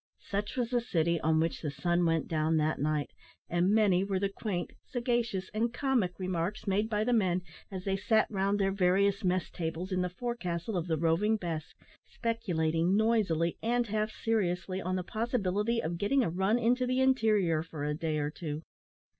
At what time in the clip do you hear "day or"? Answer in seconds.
17.93-18.31